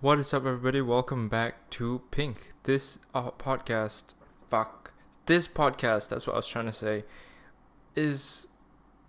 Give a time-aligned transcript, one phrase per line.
[0.00, 0.80] What is up, everybody?
[0.80, 2.52] Welcome back to Pink.
[2.62, 4.14] This uh, podcast,
[4.48, 4.92] fuck,
[5.26, 7.02] this podcast, that's what I was trying to say,
[7.96, 8.46] is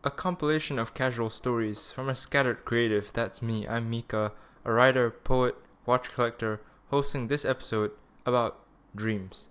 [0.03, 3.13] a compilation of casual stories from a scattered creative.
[3.13, 3.67] That's me.
[3.67, 4.31] I'm Mika,
[4.65, 6.59] a writer, poet, watch collector,
[6.89, 7.91] hosting this episode
[8.25, 8.57] about
[8.95, 9.49] dreams.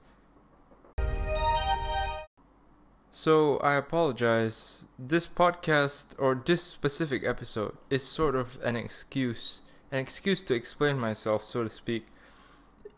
[3.12, 4.86] So, I apologize.
[4.98, 9.60] This podcast, or this specific episode, is sort of an excuse
[9.90, 12.06] an excuse to explain myself, so to speak.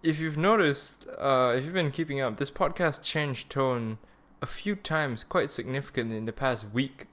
[0.02, 3.98] If you've noticed, uh, if you've been keeping up, this podcast changed tone
[4.42, 7.06] a few times quite significantly in the past week.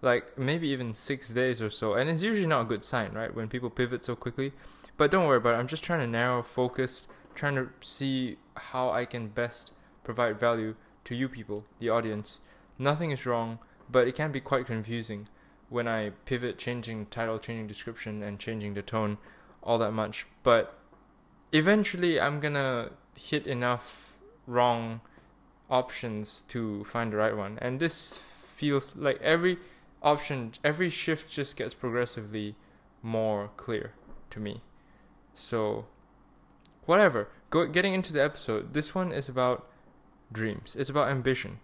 [0.00, 1.94] Like maybe even six days or so.
[1.94, 3.34] And it's usually not a good sign, right?
[3.34, 4.52] When people pivot so quickly.
[4.96, 5.58] But don't worry about it.
[5.58, 9.70] I'm just trying to narrow focus, trying to see how I can best
[10.02, 12.40] provide value to you people, the audience.
[12.78, 13.58] Nothing is wrong,
[13.90, 15.28] but it can be quite confusing
[15.72, 19.18] when I pivot, changing title, changing description, and changing the tone
[19.62, 20.26] all that much.
[20.42, 20.78] But
[21.52, 24.14] eventually, I'm gonna hit enough
[24.46, 25.00] wrong
[25.70, 27.58] options to find the right one.
[27.60, 29.58] And this feels like every
[30.02, 32.54] option, every shift just gets progressively
[33.02, 33.94] more clear
[34.30, 34.62] to me.
[35.34, 35.86] So,
[36.84, 37.28] whatever.
[37.50, 39.68] Go, getting into the episode, this one is about
[40.30, 41.60] dreams, it's about ambition.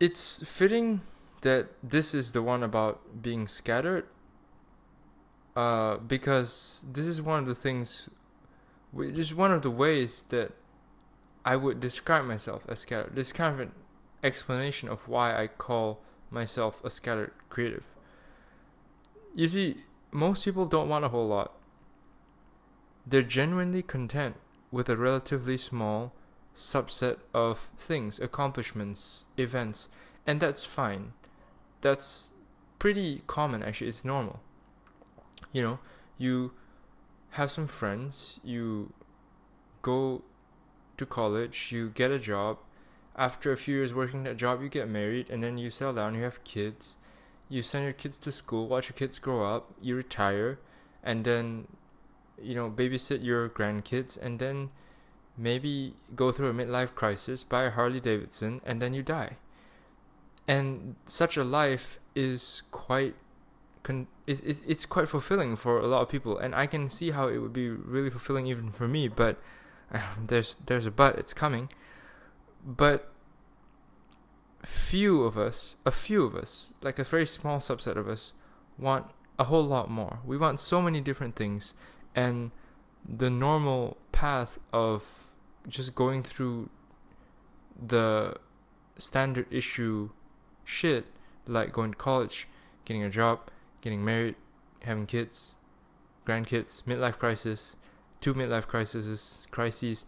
[0.00, 1.00] It's fitting
[1.42, 4.06] that this is the one about being scattered
[5.54, 8.08] uh, because this is one of the things
[8.98, 10.52] is one of the ways that
[11.44, 13.16] I would describe myself as scattered.
[13.16, 13.72] This kind of an
[14.22, 17.86] explanation of why I call myself a scattered creative.
[19.34, 19.76] You see,
[20.10, 21.52] most people don't want a whole lot.
[23.06, 24.36] They're genuinely content
[24.70, 26.12] with a relatively small
[26.54, 29.88] subset of things, accomplishments, events,
[30.26, 31.14] and that's fine
[31.82, 32.32] that's
[32.78, 33.88] pretty common actually.
[33.88, 34.40] It's normal.
[35.52, 35.78] You know
[36.18, 36.52] you
[37.30, 38.92] have some friends you
[39.82, 40.22] go
[40.96, 42.58] to college you get a job.
[43.14, 46.14] After a few years working that job you get married and then you settle down
[46.14, 46.96] you have kids.
[47.50, 50.58] You send your kids to school watch your kids grow up you retire
[51.02, 51.66] and then
[52.40, 54.70] you know babysit your grandkids and then
[55.36, 59.36] maybe go through a midlife crisis buy a harley davidson and then you die
[60.46, 63.14] and such a life is quite
[63.82, 66.38] con- is, is it's quite fulfilling for a lot of people.
[66.38, 69.40] And i can see how it would be really fulfilling even for me but
[69.92, 71.68] uh, there's there's a but it's coming.
[72.64, 73.08] But
[74.62, 78.32] few of us a few of us like a very small subset of us
[78.78, 79.06] want
[79.38, 80.20] a whole lot more.
[80.24, 81.74] We want so many different things.
[82.14, 82.52] And
[83.08, 85.32] the normal path of
[85.68, 86.70] just going through
[87.80, 88.36] the
[88.98, 90.10] standard issue
[90.64, 91.06] shit
[91.46, 92.48] like going to college,
[92.84, 93.40] getting a job,
[93.80, 94.36] getting married,
[94.82, 95.54] having kids,
[96.26, 97.76] grandkids, midlife crisis,
[98.20, 100.06] two midlife crises, crises.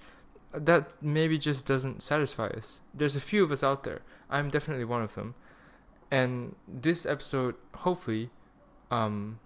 [0.52, 2.80] That maybe just doesn't satisfy us.
[2.92, 4.02] There's a few of us out there.
[4.30, 5.34] I'm definitely one of them.
[6.10, 8.30] And this episode, hopefully,
[8.90, 9.40] um,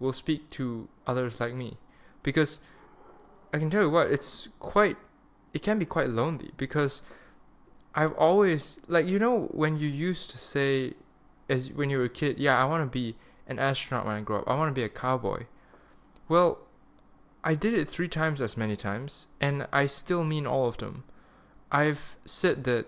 [0.00, 1.78] will speak to others like me.
[2.24, 2.58] Because
[3.54, 4.96] I can tell you what, it's quite,
[5.54, 7.02] it can be quite lonely because
[7.94, 10.94] I've always like you know when you used to say
[11.48, 13.16] as when you were a kid, yeah, I want to be
[13.46, 14.48] an astronaut when I grow up.
[14.48, 15.44] I want to be a cowboy.
[16.28, 16.58] Well,
[17.44, 21.04] I did it 3 times as many times and I still mean all of them.
[21.70, 22.86] I've said that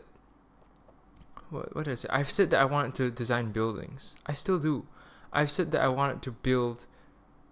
[1.51, 2.11] what what is it?
[2.13, 4.17] I've said that I wanted to design buildings.
[4.27, 4.87] I still do.
[5.33, 6.87] I've said that I wanted to build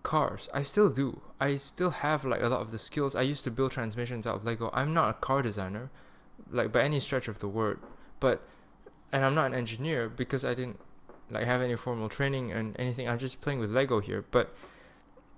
[0.03, 0.49] cars.
[0.55, 1.21] I still do.
[1.41, 3.15] I still have like a lot of the skills.
[3.15, 4.71] I used to build transmissions out of Lego.
[4.73, 5.91] I'm not a car designer
[6.53, 7.81] like by any stretch of the word.
[8.21, 8.43] But
[9.11, 10.79] and i'm not an engineer because i didn't
[11.33, 13.09] like have any formal training and anything.
[13.09, 14.25] I'm just playing with lego here.
[14.31, 14.55] But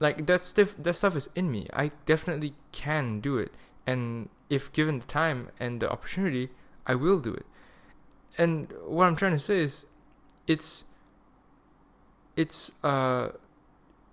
[0.00, 1.68] like that stuff that stuff is in me.
[1.72, 3.52] I definitely can do it.
[3.86, 6.50] And if given the time and the opportunity
[6.86, 7.46] i will do it.
[8.36, 9.86] And what i'm trying to say is
[10.46, 10.84] it's
[12.36, 13.28] it's uh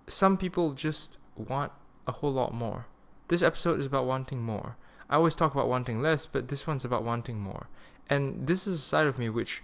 [0.06, 1.72] some people just want
[2.06, 2.86] a whole lot more.
[3.28, 4.76] This episode is about wanting more
[5.12, 7.68] I always talk about wanting less, but this one's about wanting more.
[8.08, 9.62] And this is a side of me which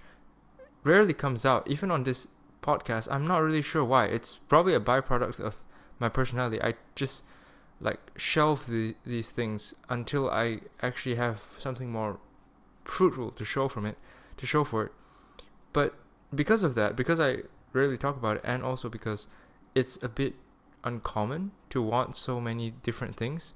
[0.85, 2.29] rarely comes out, even on this
[2.63, 3.09] podcast.
[3.11, 4.05] I'm not really sure why.
[4.05, 5.57] It's probably a byproduct of
[5.99, 6.63] my personality.
[6.63, 7.25] I just
[7.81, 12.19] like shelve the, these things until I actually have something more
[12.85, 13.97] fruitful to show from it,
[14.37, 14.93] to show for it.
[15.73, 15.95] But
[16.35, 17.39] because of that, because I
[17.73, 19.27] rarely talk about it, and also because
[19.75, 20.35] it's a bit
[20.85, 23.55] uncommon to want so many different things,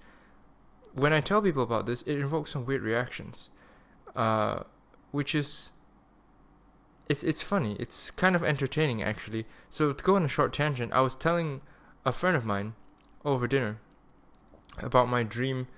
[0.95, 3.51] when I tell people about this, it invokes some weird reactions,
[4.15, 4.65] uh,
[5.11, 5.71] which is
[7.09, 7.77] it's it's funny.
[7.79, 9.47] It's kind of entertaining actually.
[9.69, 11.61] So to go on a short tangent, I was telling
[12.05, 12.75] a friend of mine
[13.25, 13.79] over dinner
[14.79, 15.69] about my dream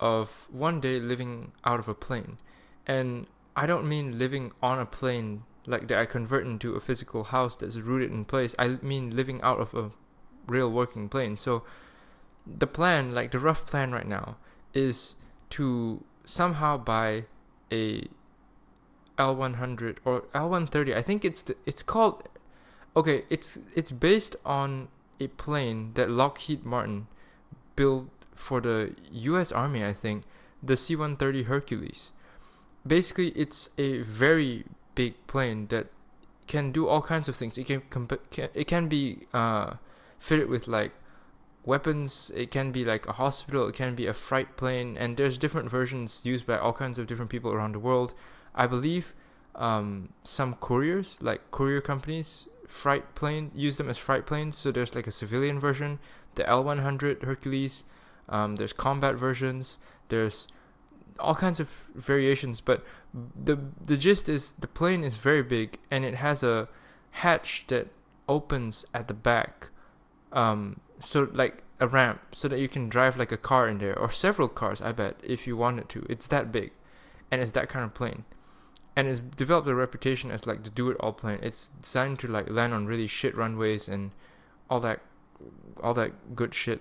[0.00, 2.38] of one day living out of a plane.
[2.86, 7.24] And I don't mean living on a plane like that I convert into a physical
[7.24, 8.54] house that's rooted in place.
[8.58, 9.90] I mean living out of a
[10.46, 11.36] real working plane.
[11.36, 11.62] So
[12.46, 14.36] the plan, like the rough plan right now,
[14.74, 15.16] is
[15.50, 17.24] to somehow buy
[17.72, 18.08] a
[19.18, 20.96] L100 or L130.
[20.96, 22.28] I think it's the, it's called
[22.96, 24.88] okay, it's it's based on
[25.20, 27.06] a plane that Lockheed Martin
[27.76, 30.24] built for the US Army, I think,
[30.62, 32.12] the C-130 Hercules.
[32.86, 35.86] Basically, it's a very big plane that
[36.46, 37.56] can do all kinds of things.
[37.56, 39.74] It can, comp- can it can be uh,
[40.18, 40.92] fitted with like
[41.64, 42.30] weapons.
[42.34, 43.68] It can be like a hospital.
[43.68, 47.06] It can be a freight plane, and there's different versions used by all kinds of
[47.06, 48.14] different people around the world.
[48.54, 49.14] I believe
[49.54, 54.56] um, some couriers, like courier companies, freight plane use them as freight planes.
[54.56, 55.98] So there's like a civilian version,
[56.34, 57.84] the L100 Hercules.
[58.28, 59.78] Um, there's combat versions.
[60.08, 60.48] There's
[61.18, 62.84] all kinds of variations, but
[63.14, 66.68] the the gist is the plane is very big and it has a
[67.12, 67.88] hatch that
[68.28, 69.68] opens at the back,
[70.32, 73.98] um, so like a ramp, so that you can drive like a car in there
[73.98, 74.80] or several cars.
[74.80, 76.72] I bet if you wanted to, it's that big,
[77.30, 78.24] and it's that kind of plane,
[78.96, 81.38] and it's developed a reputation as like the do-it-all plane.
[81.42, 84.12] It's designed to like land on really shit runways and
[84.70, 85.00] all that,
[85.82, 86.80] all that good shit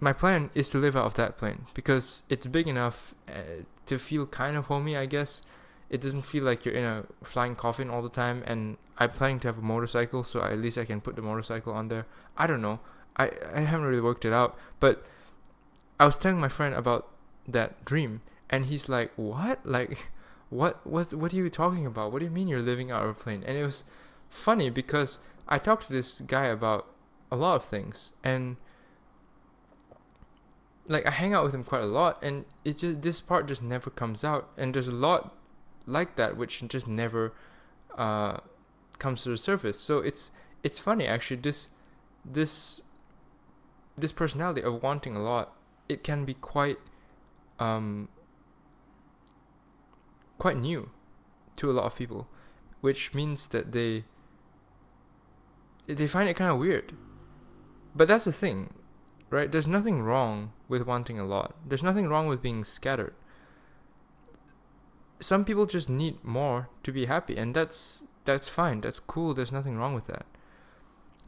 [0.00, 3.98] my plan is to live out of that plane because it's big enough uh, to
[3.98, 5.42] feel kind of homey, I guess.
[5.90, 9.40] It doesn't feel like you're in a flying coffin all the time, and I'm planning
[9.40, 12.06] to have a motorcycle, so at least I can put the motorcycle on there.
[12.36, 12.80] I don't know.
[13.16, 15.04] I, I haven't really worked it out, but
[15.98, 17.08] I was telling my friend about
[17.46, 18.20] that dream,
[18.50, 19.64] and he's like, "What?
[19.64, 20.10] Like,
[20.50, 20.86] what?
[20.86, 21.14] What?
[21.14, 22.12] What are you talking about?
[22.12, 23.84] What do you mean you're living out of a plane?" And it was
[24.28, 25.18] funny because
[25.48, 26.86] I talked to this guy about
[27.32, 28.56] a lot of things, and
[30.86, 33.62] like I hang out with him quite a lot, and it's just this part just
[33.62, 35.34] never comes out, and there's a lot
[35.88, 37.32] like that which just never
[37.96, 38.38] uh,
[38.98, 39.78] comes to the surface.
[39.78, 40.30] So it's
[40.62, 41.38] it's funny actually.
[41.38, 41.68] This
[42.24, 42.82] this
[43.96, 45.56] this personality of wanting a lot,
[45.88, 46.78] it can be quite
[47.58, 48.08] um
[50.38, 50.90] quite new
[51.56, 52.28] to a lot of people,
[52.80, 54.04] which means that they
[55.86, 56.92] they find it kind of weird.
[57.96, 58.74] But that's the thing
[59.30, 59.50] right?
[59.50, 61.54] There's nothing wrong with wanting a lot.
[61.66, 63.14] There's nothing wrong with being scattered.
[65.20, 68.80] Some people just need more to be happy, and that's that's fine.
[68.80, 69.34] That's cool.
[69.34, 70.26] There's nothing wrong with that.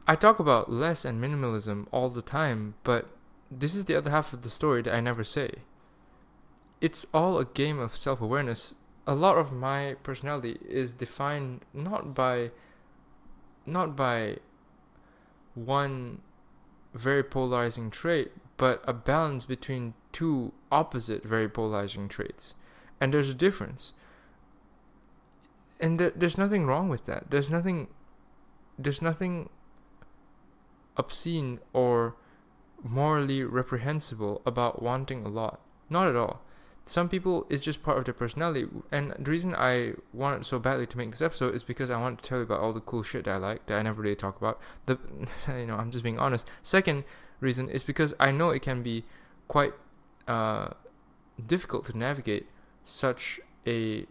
[0.07, 3.09] I talk about less and minimalism all the time, but
[3.49, 5.49] this is the other half of the story that I never say.
[6.79, 8.75] It's all a game of self-awareness.
[9.05, 12.51] A lot of my personality is defined not by
[13.65, 14.37] not by
[15.53, 16.21] one
[16.93, 22.55] very polarizing trait, but a balance between two opposite very polarizing traits.
[23.01, 23.91] And there's a difference.
[25.81, 27.31] And th- there's nothing wrong with that.
[27.31, 27.87] There's nothing
[28.77, 29.49] there's nothing
[30.95, 32.15] obscene or
[32.83, 35.59] morally reprehensible about wanting a lot.
[35.89, 36.41] Not at all
[36.85, 40.85] some people it's just part of their personality and the reason i wanted so badly
[40.85, 43.03] to make this episode is because i want to tell you about all the cool
[43.03, 44.97] shit that i like that i never really talk about the
[45.47, 47.03] you know i'm just being honest second
[47.39, 49.03] reason is because i know it can be
[49.47, 49.73] quite
[50.27, 50.69] uh,
[51.45, 52.47] difficult to navigate
[52.83, 54.05] such a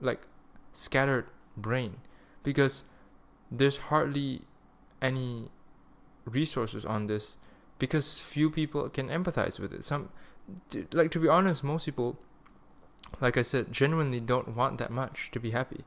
[0.00, 0.22] like
[0.72, 1.96] scattered brain
[2.42, 2.84] because
[3.50, 4.42] there's hardly
[5.02, 5.50] any
[6.24, 7.36] resources on this
[7.78, 10.10] because few people can empathize with it some
[10.92, 12.18] like to be honest, most people,
[13.20, 15.84] like I said, genuinely don't want that much to be happy.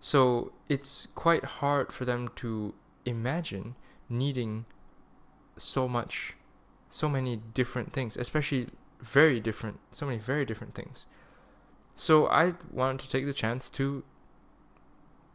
[0.00, 2.74] So it's quite hard for them to
[3.04, 3.74] imagine
[4.08, 4.64] needing
[5.56, 6.34] so much,
[6.88, 8.68] so many different things, especially
[9.00, 11.06] very different, so many very different things.
[11.94, 14.04] So I wanted to take the chance to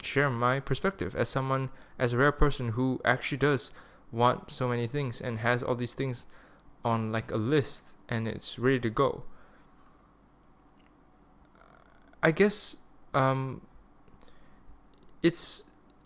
[0.01, 3.71] share my perspective as someone, as a rare person who actually does
[4.11, 6.25] want so many things and has all these things
[6.85, 9.23] on like a list and it's ready to go.
[12.21, 12.77] I guess
[13.13, 13.61] um,
[15.21, 15.65] it's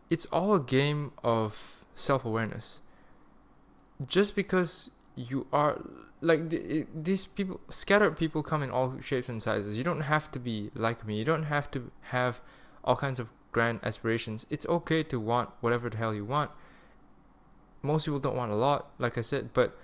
[0.09, 2.81] it's all a game of self-awareness.
[4.05, 5.81] Just because you are
[6.21, 9.77] like these people scattered people come in all shapes and sizes.
[9.77, 11.17] You don't have to be like me.
[11.17, 12.41] You don't have to have
[12.83, 14.45] all kinds of grand aspirations.
[14.49, 16.51] It's okay to want whatever the hell you want.
[17.81, 19.77] Most people don't want a lot, like I said, but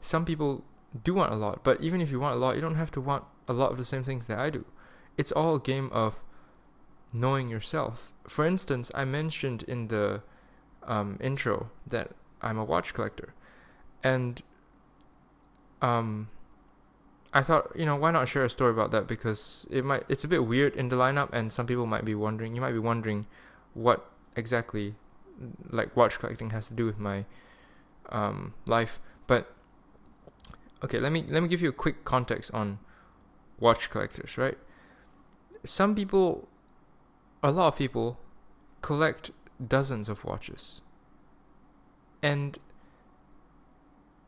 [0.00, 0.64] some people
[1.02, 3.00] do want a lot, but even if you want a lot, you don't have to
[3.00, 4.64] want a lot of the same things that I do.
[5.16, 6.22] It's all a game of
[7.12, 8.12] knowing yourself.
[8.28, 10.22] For instance, I mentioned in the
[10.84, 12.10] um, intro that
[12.42, 13.34] I'm a watch collector,
[14.02, 14.42] and
[15.82, 16.28] um,
[17.32, 20.22] I thought, you know, why not share a story about that because it might it's
[20.22, 22.78] a bit weird in the lineup and some people might be wondering, you might be
[22.78, 23.26] wondering
[23.74, 24.94] what exactly
[25.70, 27.24] like watch collecting has to do with my
[28.10, 29.00] um, life.
[29.26, 29.52] But
[30.84, 32.78] okay, let me let me give you a quick context on
[33.58, 34.58] watch collectors, right?
[35.64, 36.48] Some people
[37.42, 38.18] a lot of people
[38.80, 39.32] collect
[39.66, 40.80] dozens of watches.
[42.22, 42.58] And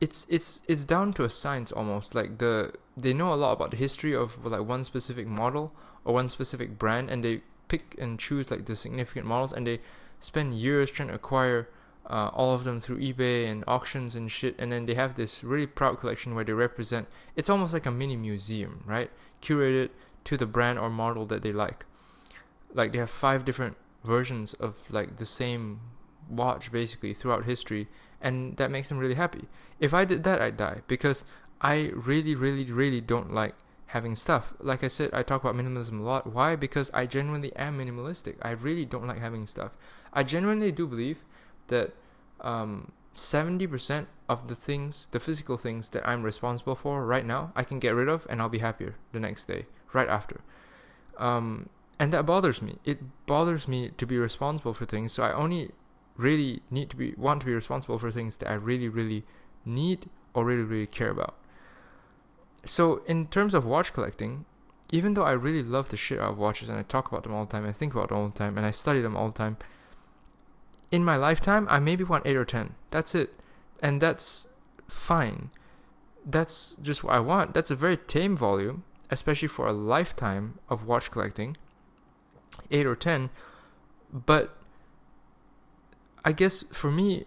[0.01, 3.71] it's it's it's down to a science almost like the they know a lot about
[3.71, 5.73] the history of like one specific model
[6.05, 9.81] or one specific brand and they pick and choose like the significant models and they
[10.21, 11.69] spend years trying to acquire
[12.09, 15.43] uh, all of them through eBay and auctions and shit and then they have this
[15.43, 19.11] really proud collection where they represent it's almost like a mini museum right?
[19.43, 19.91] Curated
[20.25, 21.87] to the brand or model that they like.
[22.75, 25.81] Like they have five different versions of like the same
[26.29, 27.89] watch basically throughout history
[28.21, 29.45] and that makes them really happy.
[29.81, 31.25] If i did that i'd die because
[31.61, 33.55] i really really really don't like
[33.87, 34.55] having stuff.
[34.61, 36.33] Like i said i talk about minimalism a lot.
[36.33, 36.57] Why?
[36.57, 38.37] Because i genuinely am minimalistic.
[38.43, 39.77] I really don't like having stuff.
[40.13, 41.19] I genuinely do believe
[41.69, 41.93] that
[42.41, 47.63] um, 70% of the things the physical things that i'm responsible for right now i
[47.63, 50.41] can get rid of and i'll be happier the next day right after.
[51.17, 52.77] Um, and that bothers me.
[52.85, 55.71] It bothers me to be responsible for things so i only
[56.17, 59.25] really need to be want to be responsible for things that i really really
[59.65, 61.35] need or really really care about.
[62.65, 64.45] So in terms of watch collecting
[64.93, 67.35] even though i really love the shit out of watches and i talk about them
[67.35, 69.29] all the time i think about them all the time and i study them all
[69.29, 69.57] the time
[70.91, 73.35] in my lifetime i maybe want 8 or 10 that's it.
[73.81, 74.47] And that's
[74.89, 75.51] fine.
[76.25, 77.55] That's just what i want.
[77.55, 81.57] That's a very tame volume especially for a lifetime of watch collecting.
[82.71, 83.31] 8 or 10
[84.13, 84.57] but
[86.27, 87.25] i guess for me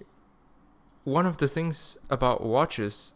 [1.03, 3.13] one of the things about watches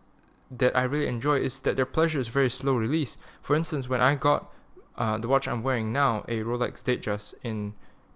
[0.49, 3.17] that i really enjoy is that their pleasure is very slow release.
[3.41, 4.51] For instance when i got
[4.97, 7.73] uh, the watch i'm wearing now a rolex datejust in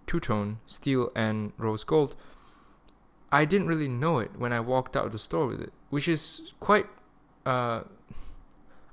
[0.08, 2.16] two-tone steel and rose gold
[3.32, 6.08] i didn't really know it when i walked out of the store with it which
[6.08, 6.88] is quite
[7.46, 7.82] uh,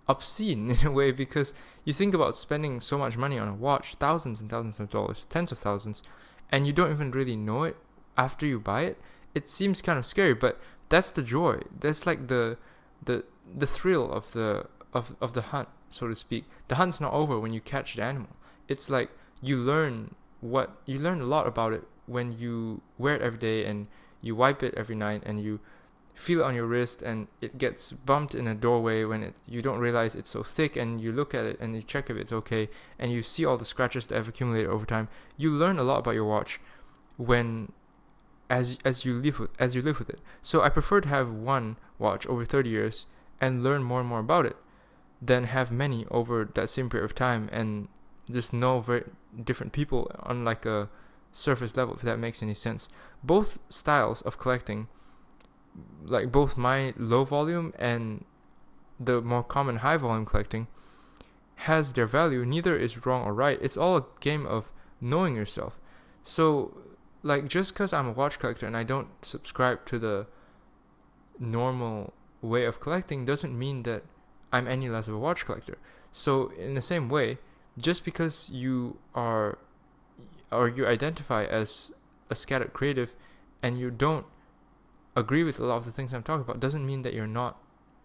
[0.08, 1.54] obscene in a way because
[1.84, 5.26] you think about spending so much money on a watch, thousands and thousands of dollars,
[5.28, 6.02] tens of thousands,
[6.50, 7.76] and you don't even really know it
[8.16, 8.98] after you buy it.
[9.34, 11.60] It seems kind of scary, but that's the joy.
[11.78, 12.56] That's like the
[13.02, 13.24] the
[13.56, 16.44] the thrill of the of of the hunt, so to speak.
[16.68, 18.30] The hunt's not over when you catch the animal.
[18.68, 19.10] It's like
[19.42, 23.64] you learn what you learn a lot about it when you wear it every day
[23.64, 23.86] and
[24.20, 25.60] you wipe it every night and you
[26.14, 29.60] feel it on your wrist and it gets bumped in a doorway when it you
[29.60, 32.32] don't realize it's so thick and you look at it and you check if it's
[32.32, 32.68] okay
[32.98, 35.98] and you see all the scratches that have accumulated over time you learn a lot
[35.98, 36.60] about your watch
[37.16, 37.72] when
[38.50, 41.30] as as you live with as you live with it so i prefer to have
[41.30, 43.06] one watch over 30 years
[43.40, 44.56] and learn more and more about it
[45.20, 47.88] than have many over that same period of time and
[48.30, 49.04] just know very
[49.42, 50.88] different people on like a
[51.32, 52.88] surface level if that makes any sense
[53.22, 54.86] both styles of collecting
[56.04, 58.24] like both my low volume and
[59.00, 60.66] the more common high volume collecting
[61.56, 62.44] has their value.
[62.44, 63.58] Neither is wrong or right.
[63.60, 65.78] It's all a game of knowing yourself.
[66.22, 66.76] So,
[67.24, 70.26] like, just because I'm a watch collector and I don't subscribe to the
[71.38, 72.12] normal
[72.42, 74.04] way of collecting doesn't mean that
[74.52, 75.78] I'm any less of a watch collector.
[76.12, 77.38] So, in the same way,
[77.78, 79.58] just because you are
[80.52, 81.90] or you identify as
[82.30, 83.16] a scattered creative
[83.62, 84.26] and you don't
[85.16, 87.58] agree with a lot of the things I'm talking about doesn't mean that you're not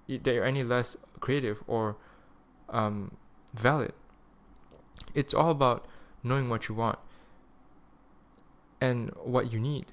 [0.08, 1.98] that you're any less creative or
[2.70, 3.18] um,
[3.54, 3.94] valid.
[5.14, 5.86] It's all about
[6.24, 6.98] knowing what you want
[8.82, 9.88] and what you need.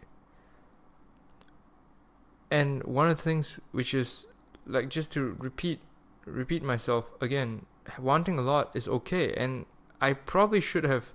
[2.50, 4.28] And one of the things which is
[4.66, 5.80] like just to repeat
[6.24, 7.66] repeat myself again,
[7.98, 9.66] wanting a lot is okay and
[10.00, 11.12] I probably should have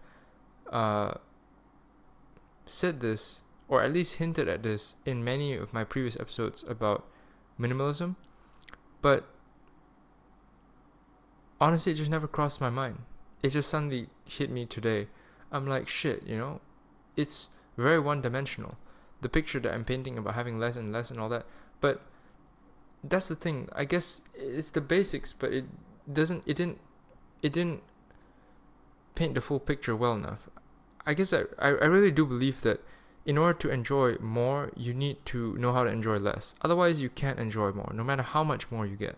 [0.71, 1.13] uh,
[2.65, 7.05] said this or at least hinted at this in many of my previous episodes about
[7.59, 8.15] minimalism,
[9.01, 9.25] but
[11.59, 12.97] honestly, it just never crossed my mind.
[13.41, 15.07] It just suddenly hit me today.
[15.51, 16.59] I'm like, shit, you know,
[17.15, 17.49] it's
[17.81, 18.77] very one dimensional.
[19.21, 21.45] The picture that I'm painting about having less and less and all that,
[21.79, 22.01] but
[23.03, 23.69] that's the thing.
[23.73, 25.65] I guess it's the basics, but it
[26.11, 26.43] doesn't.
[26.45, 26.79] It didn't.
[27.41, 27.81] It didn't
[29.15, 30.49] paint the full picture well enough.
[31.05, 32.83] I guess I I, really do believe that
[33.25, 36.55] in order to enjoy more, you need to know how to enjoy less.
[36.61, 39.15] Otherwise, you can't enjoy more, no matter how much more you get.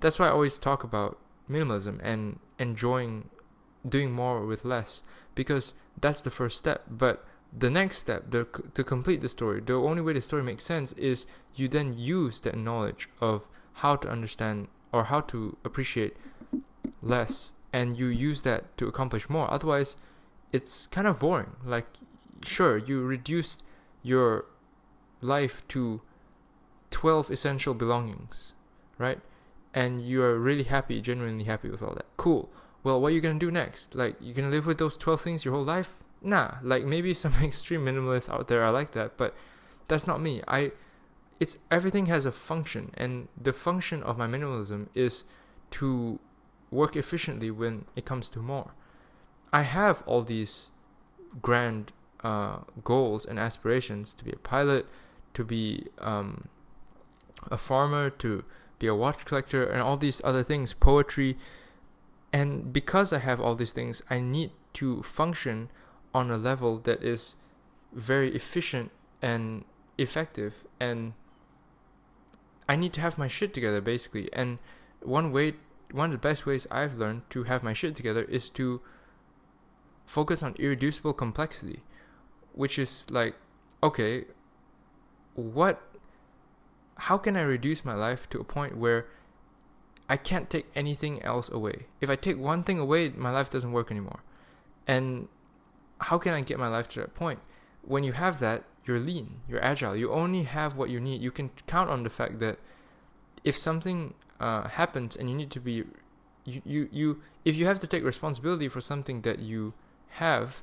[0.00, 1.18] That's why I always talk about
[1.50, 3.30] minimalism and enjoying
[3.88, 5.02] doing more with less,
[5.34, 6.84] because that's the first step.
[6.88, 7.24] But
[7.56, 10.92] the next step, the, to complete the story, the only way the story makes sense
[10.94, 16.16] is you then use that knowledge of how to understand or how to appreciate
[17.02, 19.50] less and you use that to accomplish more.
[19.50, 19.96] Otherwise
[20.52, 21.52] it's kind of boring.
[21.64, 21.86] Like
[22.44, 23.62] sure you reduced
[24.02, 24.46] your
[25.20, 26.00] life to
[26.90, 28.54] 12 essential belongings
[28.98, 29.20] right?
[29.74, 32.06] And you are really happy genuinely happy with all that.
[32.16, 32.50] Cool.
[32.82, 33.94] Well what are you gonna do next?
[33.94, 37.34] Like you're gonna live with those 12 things your whole life nah like maybe some
[37.42, 39.34] extreme minimalists out there are like that but
[39.88, 40.42] that's not me.
[40.46, 40.72] I
[41.40, 45.24] it's everything has a function and the function of my minimalism is
[45.70, 46.20] to
[46.70, 48.74] work efficiently when it comes to more.
[49.52, 50.70] I have all these
[51.40, 54.86] grand uh, goals and aspirations to be a pilot
[55.34, 56.48] to be um,
[57.50, 58.44] a farmer to
[58.78, 61.38] be a watch collector and all these other things poetry.
[62.30, 65.70] And because i have all these things i need to function
[66.14, 67.36] on a level that is
[67.92, 68.90] very efficient
[69.22, 69.64] and
[69.96, 71.12] effective and
[72.68, 74.28] I need to have my shit together basically.
[74.32, 74.58] And
[75.00, 75.54] one way
[75.90, 78.82] one of the best ways I've learned to have my shit together is to
[80.04, 81.82] focus on irreducible complexity,
[82.52, 83.34] which is like,
[83.82, 84.24] okay,
[85.34, 85.82] what
[86.96, 89.06] how can I reduce my life to a point where
[90.08, 91.86] I can't take anything else away?
[92.00, 94.20] If I take one thing away, my life doesn't work anymore.
[94.86, 95.28] And
[96.00, 97.40] how can I get my life to that point?
[97.82, 101.20] When you have that, you're lean, you're agile, you only have what you need.
[101.20, 102.58] You can count on the fact that
[103.44, 105.84] if something uh, happens and you need to be,
[106.44, 109.74] you, you, you, if you have to take responsibility for something that you
[110.10, 110.62] have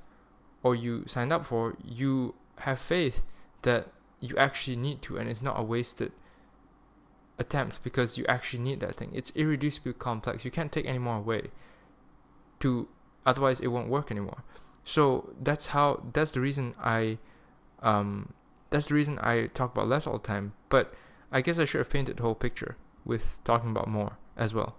[0.63, 3.23] or you signed up for, you have faith
[3.61, 3.87] that
[4.19, 6.11] you actually need to, and it's not a wasted
[7.37, 9.11] attempt because you actually need that thing.
[9.13, 10.45] It's irreducibly complex.
[10.45, 11.51] You can't take any more away.
[12.61, 12.87] To
[13.25, 14.43] otherwise, it won't work anymore.
[14.85, 16.03] So that's how.
[16.13, 17.17] That's the reason I
[17.81, 18.33] um,
[18.69, 20.53] that's the reason I talk about less all the time.
[20.69, 20.93] But
[21.31, 24.75] I guess I should have painted the whole picture with talking about more as well.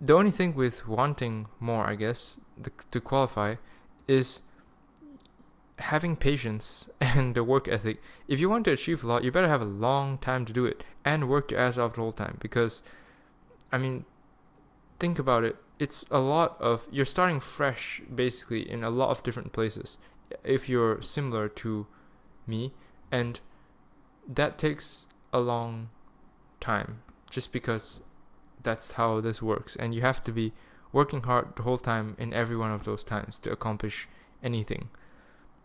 [0.00, 3.56] The only thing with wanting more, I guess, the, to qualify,
[4.08, 4.42] is
[5.78, 8.02] having patience and the work ethic.
[8.26, 10.66] If you want to achieve a lot, you better have a long time to do
[10.66, 12.38] it and work your ass off the whole time.
[12.40, 12.82] Because,
[13.70, 14.04] I mean,
[15.02, 15.56] think about it.
[15.84, 19.98] It's a lot of you're starting fresh, basically, in a lot of different places
[20.44, 21.86] if you're similar to
[22.46, 22.72] me
[23.10, 23.40] and
[24.28, 25.88] that takes a long
[26.60, 28.02] time just because
[28.62, 30.52] that's how this works and you have to be
[30.92, 34.08] working hard the whole time in every one of those times to accomplish
[34.42, 34.88] anything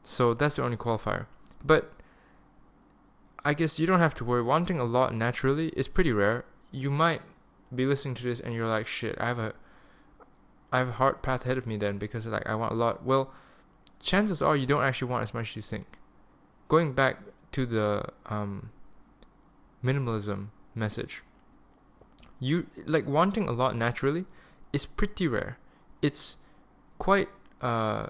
[0.03, 1.25] so that's the only qualifier
[1.63, 1.93] but
[3.43, 6.89] i guess you don't have to worry wanting a lot naturally is pretty rare you
[6.89, 7.21] might
[7.73, 9.53] be listening to this and you're like shit i have a
[10.71, 13.03] i have a hard path ahead of me then because like i want a lot
[13.03, 13.31] well
[14.01, 15.85] chances are you don't actually want as much as you think.
[16.67, 17.19] Going back
[17.53, 18.71] to the um,
[19.83, 21.23] minimalism message,
[22.39, 24.25] you like wanting a lot naturally
[24.73, 25.57] is pretty rare.
[26.01, 26.37] It's
[26.99, 27.29] quite
[27.61, 28.07] uh,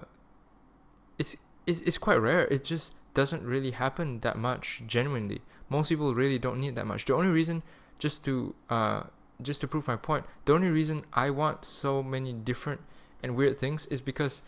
[1.18, 2.46] it's it's, it's quite rare.
[2.46, 5.40] It just doesn't really happen that much genuinely.
[5.68, 7.04] Most people really don't need that much.
[7.04, 7.62] The only reason,
[7.98, 9.02] just to uh,
[9.40, 12.80] just to prove my point, the only reason I want so many different
[13.22, 14.42] and weird things is because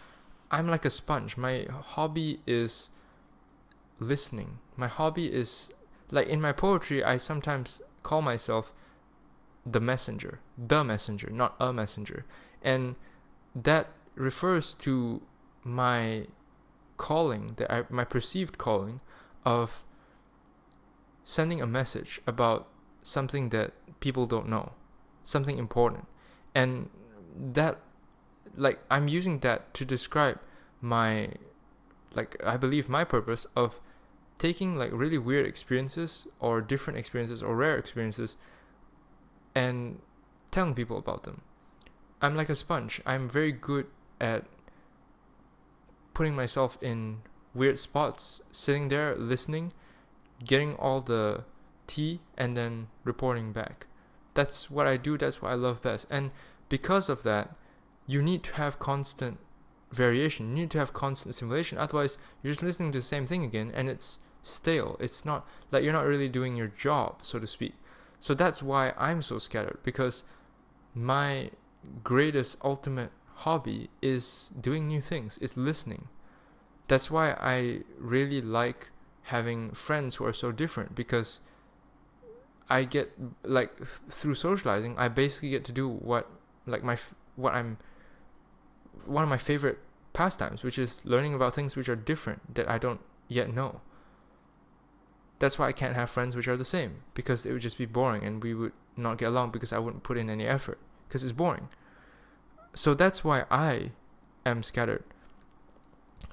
[0.50, 1.37] I'm like a sponge.
[1.37, 2.90] My hobby is
[3.98, 4.59] listening.
[4.76, 5.72] My hobby is
[6.11, 8.72] like in my poetry, I sometimes call myself
[9.64, 12.24] the messenger, the messenger, not a messenger.
[12.62, 12.96] And
[13.55, 15.22] that refers to
[15.62, 16.26] my
[16.96, 19.00] calling, that I, my perceived calling
[19.44, 19.85] of
[21.22, 22.68] sending a message about
[23.03, 24.72] something that people don't know,
[25.30, 26.06] something important.
[26.54, 26.90] And
[27.36, 27.78] that
[28.56, 30.38] like I'm using that to describe
[30.80, 31.30] my
[32.14, 33.80] like I believe my purpose of
[34.38, 38.36] taking like really weird experiences or different experiences or rare experiences
[39.54, 40.00] and
[40.50, 41.42] telling people about them.
[42.22, 43.00] I'm like a sponge.
[43.06, 43.86] I'm very good
[44.20, 44.44] at
[46.14, 47.22] putting myself in
[47.54, 49.72] weird spots, sitting there listening,
[50.44, 51.44] getting all the
[51.86, 53.86] tea and then reporting back.
[54.34, 56.06] That's what I do, that's what I love best.
[56.10, 56.30] And
[56.68, 57.54] because of that,
[58.06, 59.38] you need to have constant
[59.92, 60.50] variation.
[60.50, 61.78] You need to have constant stimulation.
[61.78, 64.96] Otherwise, you're just listening to the same thing again, and it's stale.
[65.00, 67.74] It's not like you're not really doing your job, so to speak.
[68.18, 70.24] So that's why I'm so scattered because
[70.94, 71.50] my
[72.04, 75.38] greatest ultimate hobby is doing new things.
[75.38, 76.08] Is listening.
[76.88, 78.90] That's why I really like
[79.24, 81.40] having friends who are so different because
[82.70, 83.76] I get like
[84.09, 86.30] through socializing, I basically get to do what
[86.66, 86.96] like my
[87.37, 87.78] what I'm
[89.06, 89.78] one of my favorite
[90.12, 93.80] pastimes, which is learning about things which are different that I don't yet know.
[95.38, 97.87] That's why I can't have friends which are the same because it would just be
[97.87, 100.78] boring and we would not get along because I wouldn't put in any effort
[101.09, 101.68] because it's boring.
[102.74, 103.92] So that's why I
[104.46, 105.04] am scattered.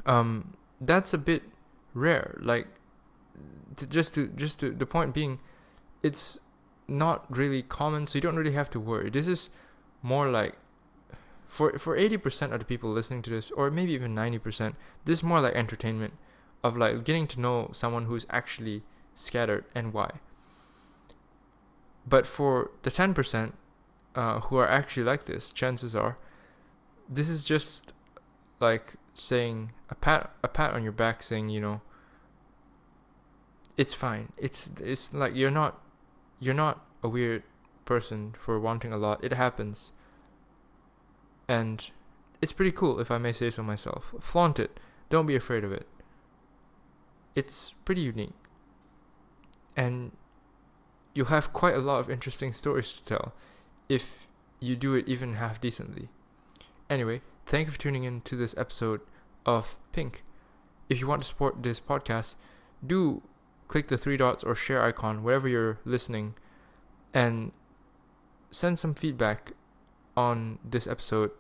[0.06, 1.44] Um, that's a bit
[1.94, 2.38] rare.
[2.42, 2.68] Like,
[3.78, 5.40] to just to just to the point being,
[6.04, 6.40] it's
[6.88, 9.10] not really common, so you don't really have to worry.
[9.10, 9.50] This is
[10.02, 10.58] more like
[11.48, 14.76] for for eighty percent of the people listening to this, or maybe even ninety percent,
[15.06, 16.14] this is more like entertainment
[16.64, 18.84] of like getting to know someone who's actually
[19.14, 20.12] scattered and why.
[22.06, 23.54] But for the ten percent
[24.16, 26.18] uh, who are actually like this, chances are,
[27.10, 27.94] this is just
[28.60, 31.82] like saying a pat a pat on your back, saying you know,
[33.76, 34.32] it's fine.
[34.38, 35.82] It's it's like you're not
[36.40, 37.44] you're not a weird
[37.86, 39.24] person for wanting a lot.
[39.24, 39.94] It happens.
[41.48, 41.90] And
[42.42, 44.14] it's pretty cool, if I may say so myself.
[44.20, 44.80] Flaunt it.
[45.10, 45.88] Don't be afraid of it.
[47.36, 48.34] It's pretty unique.
[49.76, 50.12] And
[51.14, 53.34] you'll have quite a lot of interesting stories to tell
[53.90, 54.28] if
[54.60, 56.10] you do it even half decently.
[56.90, 59.02] Anyway, thank you for tuning in to this episode
[59.46, 60.24] of Pink.
[60.90, 62.36] If you want to support this podcast,
[62.86, 63.22] do
[63.68, 66.36] click the three dots or share icon wherever you're listening
[67.14, 67.52] and
[68.50, 69.54] send some feedback
[70.16, 71.32] on this episode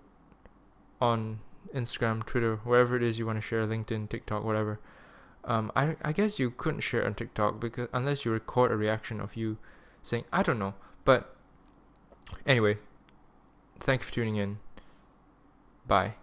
[0.99, 1.39] on
[1.73, 4.79] Instagram, Twitter, wherever it is you want to share, LinkedIn, TikTok, whatever.
[5.43, 9.21] Um, I, I guess you couldn't share on TikTok because unless you record a reaction
[9.21, 9.57] of you
[10.01, 10.73] saying I don't know.
[11.05, 11.35] But
[12.45, 12.77] anyway,
[13.79, 14.59] thank you for tuning in.
[15.87, 16.15] Bye.